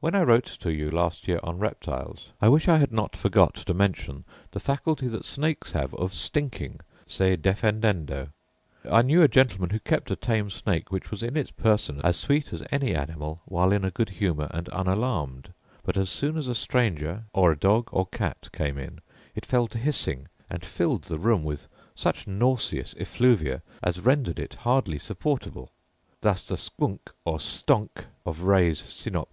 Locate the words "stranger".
16.56-17.26